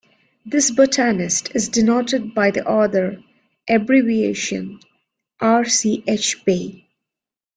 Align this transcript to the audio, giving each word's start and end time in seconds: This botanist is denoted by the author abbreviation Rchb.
This 0.47 0.71
botanist 0.71 1.55
is 1.55 1.69
denoted 1.69 2.33
by 2.33 2.49
the 2.49 2.65
author 2.65 3.21
abbreviation 3.69 4.79
Rchb. 5.39 6.85